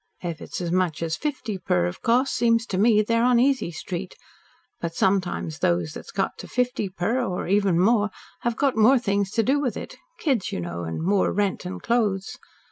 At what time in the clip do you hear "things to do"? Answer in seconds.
8.97-9.59